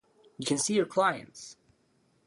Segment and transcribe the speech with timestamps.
[0.39, 1.57] You can see your clients.